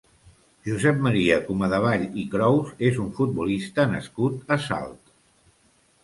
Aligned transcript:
Josep 0.67 1.01
Maria 1.07 1.35
Comadevall 1.49 2.05
i 2.21 2.23
Crous 2.31 2.71
és 2.89 2.97
un 3.03 3.11
futbolista 3.19 3.85
nascut 3.91 4.55
a 4.55 4.57
Salt. 4.69 5.13